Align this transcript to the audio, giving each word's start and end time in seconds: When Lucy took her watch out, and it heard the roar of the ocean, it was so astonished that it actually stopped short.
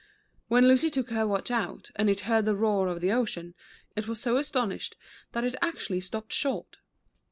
When 0.47 0.67
Lucy 0.67 0.89
took 0.89 1.11
her 1.11 1.27
watch 1.27 1.51
out, 1.51 1.91
and 1.95 2.09
it 2.09 2.21
heard 2.21 2.45
the 2.45 2.55
roar 2.55 2.87
of 2.87 3.01
the 3.01 3.11
ocean, 3.11 3.53
it 3.95 4.07
was 4.07 4.19
so 4.19 4.37
astonished 4.37 4.95
that 5.31 5.43
it 5.43 5.53
actually 5.61 5.99
stopped 6.01 6.33
short. 6.33 6.77